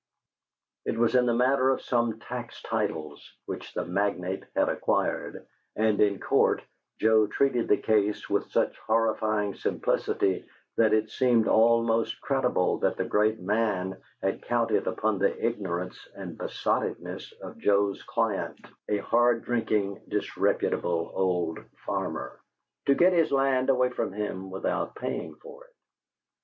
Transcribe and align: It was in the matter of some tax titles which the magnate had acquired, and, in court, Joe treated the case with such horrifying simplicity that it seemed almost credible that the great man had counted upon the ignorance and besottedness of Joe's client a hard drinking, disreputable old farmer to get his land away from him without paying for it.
It 0.83 0.97
was 0.97 1.13
in 1.13 1.27
the 1.27 1.33
matter 1.35 1.69
of 1.69 1.83
some 1.83 2.19
tax 2.19 2.59
titles 2.63 3.23
which 3.45 3.71
the 3.75 3.85
magnate 3.85 4.43
had 4.55 4.67
acquired, 4.67 5.45
and, 5.75 6.01
in 6.01 6.19
court, 6.19 6.63
Joe 6.99 7.27
treated 7.27 7.67
the 7.67 7.77
case 7.77 8.27
with 8.27 8.49
such 8.49 8.75
horrifying 8.79 9.53
simplicity 9.53 10.47
that 10.75 10.91
it 10.91 11.11
seemed 11.11 11.47
almost 11.47 12.19
credible 12.19 12.79
that 12.79 12.97
the 12.97 13.05
great 13.05 13.39
man 13.41 14.01
had 14.23 14.41
counted 14.41 14.87
upon 14.87 15.19
the 15.19 15.37
ignorance 15.39 16.07
and 16.15 16.35
besottedness 16.35 17.31
of 17.33 17.59
Joe's 17.59 18.01
client 18.01 18.59
a 18.89 18.97
hard 18.97 19.43
drinking, 19.45 20.01
disreputable 20.07 21.11
old 21.13 21.59
farmer 21.85 22.39
to 22.87 22.95
get 22.95 23.13
his 23.13 23.31
land 23.31 23.69
away 23.69 23.91
from 23.91 24.13
him 24.13 24.49
without 24.49 24.95
paying 24.95 25.35
for 25.35 25.65
it. 25.65 25.75